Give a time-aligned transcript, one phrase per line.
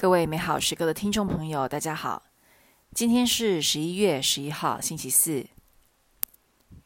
[0.00, 2.22] 各位美好时刻的听众朋友，大家好。
[2.94, 5.46] 今天是十一月十一号，星期四。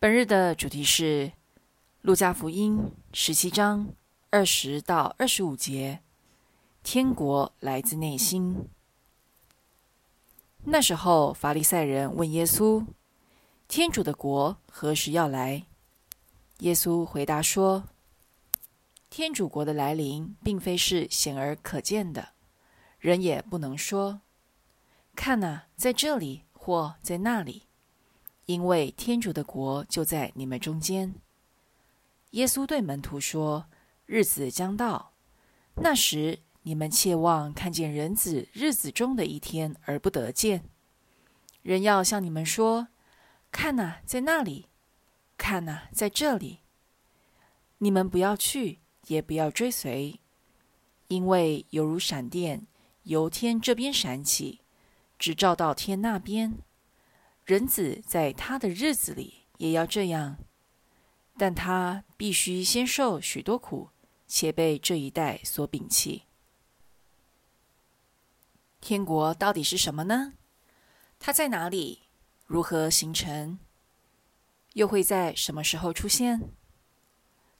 [0.00, 1.28] 本日的主题是
[2.00, 2.76] 《路加福音》
[3.12, 3.94] 十七章
[4.30, 6.00] 二十到二十五节。
[6.82, 8.68] 天国来自内心。
[10.64, 12.84] 那时候，法利赛人问耶稣
[13.68, 15.66] ：“天主的国何时要来？”
[16.58, 17.84] 耶稣回答说
[19.08, 22.30] ：“天主国的来临，并非是显而可见的。”
[23.04, 24.22] 人也不能说
[25.14, 27.64] ：“看呐，在这里或在那里，
[28.46, 31.14] 因为天主的国就在你们中间。”
[32.32, 33.66] 耶稣对门徒说
[34.06, 35.12] ：“日子将到，
[35.74, 40.64] 那时你们切望看见人子日子中的一天而不得见。
[41.60, 42.88] 人要向你们说
[43.52, 44.68] ：‘看呐，在那里；
[45.36, 46.60] 看呐，在这里。’
[47.76, 50.18] 你们不要去，也不要追随，
[51.08, 52.66] 因为犹如闪电。”
[53.04, 54.60] 由天这边闪起，
[55.18, 56.58] 直照到天那边。
[57.44, 60.38] 人子在他的日子里也要这样，
[61.36, 63.90] 但他必须先受许多苦，
[64.26, 66.24] 且被这一代所摒弃。
[68.80, 70.34] 天国到底是什么呢？
[71.18, 72.00] 它在哪里？
[72.46, 73.58] 如何形成？
[74.74, 76.40] 又会在什么时候出现？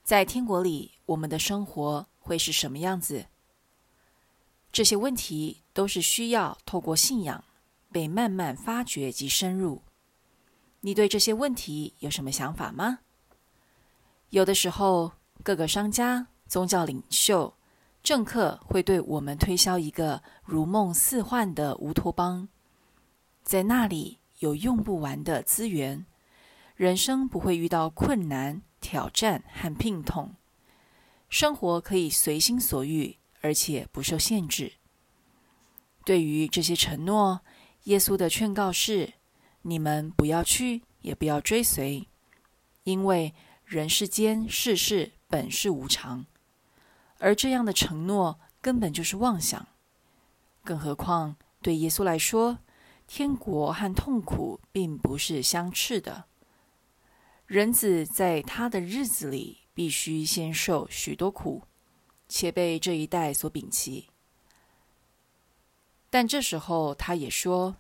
[0.03, 3.27] 在天国里，我们的生活会是什么样子？
[4.75, 7.45] 这些问题都是需要透过信仰
[7.93, 9.83] 被慢慢发掘及深入。
[10.81, 12.99] 你对这些问题有什么想法吗？
[14.31, 15.13] 有的时候，
[15.45, 17.55] 各个商家、宗教领袖、
[18.03, 22.49] 政客会对我们推销一个如梦似幻的乌托邦，
[23.45, 26.05] 在那里有用不完的资源，
[26.75, 30.35] 人生不会遇到困难、挑战和病痛，
[31.29, 33.17] 生活可以随心所欲。
[33.45, 34.73] 而且不受限制。
[36.03, 37.43] 对于这些承诺，
[37.83, 39.13] 耶稣的劝告是：
[39.61, 42.09] 你们不要去，也不要追随，
[42.85, 43.35] 因为
[43.67, 46.25] 人世间世事本是无常，
[47.19, 49.69] 而这样的承诺根本就是妄想。
[50.65, 52.61] 更何况对耶稣来说，
[53.07, 56.25] 天国和痛苦并不是相斥的。
[57.45, 61.65] 人子在他的日子里必须先受许多苦。
[62.29, 64.09] 且被这一代所摒弃，
[66.11, 67.77] 但这时候他也说：“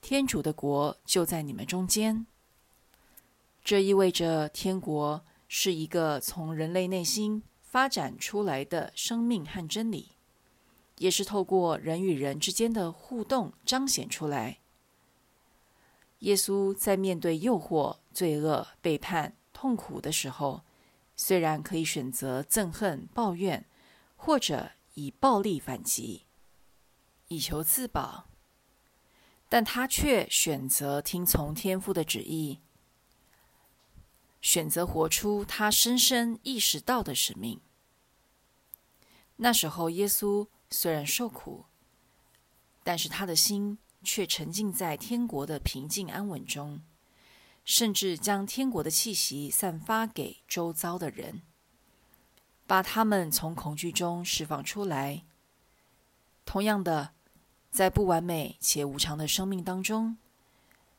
[0.00, 2.26] 天主的国就在你们中间。”
[3.62, 10.12] 这意味着天国是一个从人类内心发展出来的生命和真理，
[10.98, 14.58] 也是透过人与人之间的互动彰显出来。
[16.20, 20.62] 耶稣在面对诱惑、罪恶、背叛、痛苦的时候，
[21.14, 23.64] 虽然可以选择憎恨、抱怨。
[24.24, 26.26] 或者以暴力反击，
[27.26, 28.28] 以求自保，
[29.48, 32.60] 但他却选择听从天父的旨意，
[34.40, 37.60] 选择活出他深深意识到的使命。
[39.38, 41.64] 那时候，耶稣虽然受苦，
[42.84, 46.80] 但是他的心却沉浸在天国的平静安稳中，
[47.64, 51.42] 甚至将天国的气息散发给周遭的人。
[52.72, 55.24] 把他们从恐惧中释放出来。
[56.46, 57.10] 同样的，
[57.70, 60.16] 在不完美且无常的生命当中，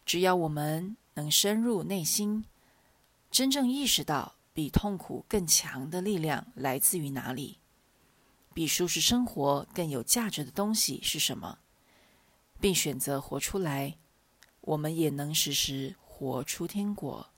[0.06, 2.45] 只要我们能深入内心，
[3.31, 7.57] 真正意识到比痛苦更强的力量来自于哪里，
[8.53, 11.57] 比舒适生活更有价值的东西是什么，
[12.59, 13.97] 并选择活出来，
[14.62, 17.31] 我们也能时时活出天国。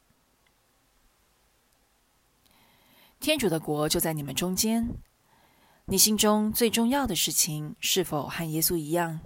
[3.26, 4.88] 天主的国就在你们中间。
[5.86, 9.20] 你心中最重要的事情是否和耶稣一样？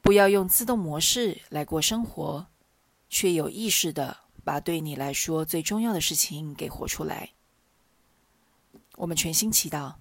[0.00, 2.46] 不要用自动模式来过生活，
[3.10, 7.32] 却有意识地把对你来说最重要的事情给活出来。
[8.96, 9.96] 我们全心祈祷，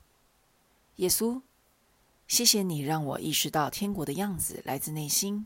[0.95, 1.41] 耶稣，
[2.25, 5.45] 谢谢你让我意识到天国的样子来自内心，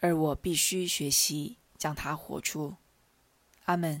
[0.00, 2.76] 而我必须学习将它活出。
[3.66, 4.00] 阿门。